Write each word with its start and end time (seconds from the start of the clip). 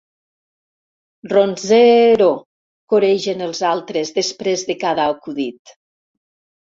Ronzeeero! 1.33 2.29
—coregen 2.37 3.43
els 3.49 3.61
altres 3.73 4.13
després 4.23 4.65
de 4.71 4.77
cada 4.85 5.05
acudit— 5.17 5.75